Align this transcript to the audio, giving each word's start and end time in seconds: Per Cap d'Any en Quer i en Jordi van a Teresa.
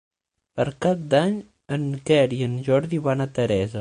Per 0.59 0.65
Cap 0.85 1.03
d'Any 1.11 1.37
en 1.79 1.85
Quer 2.11 2.25
i 2.39 2.41
en 2.47 2.57
Jordi 2.71 3.05
van 3.11 3.23
a 3.27 3.33
Teresa. 3.37 3.69